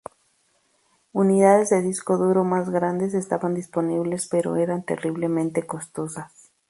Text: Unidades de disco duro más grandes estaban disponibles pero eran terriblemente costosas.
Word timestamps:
Unidades 1.11 1.69
de 1.69 1.83
disco 1.83 2.17
duro 2.17 2.43
más 2.43 2.71
grandes 2.71 3.13
estaban 3.13 3.53
disponibles 3.53 4.27
pero 4.27 4.55
eran 4.55 4.81
terriblemente 4.83 5.67
costosas. 5.67 6.49